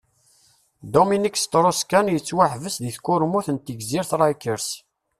Dominique 0.95 1.37
Strauss-Kahn 1.43 2.07
yettuḥebbes 2.13 2.75
di 2.83 2.91
tkurmut 2.95 3.47
n 3.51 3.57
tegzirt 3.57 4.11
Rikers. 4.19 4.67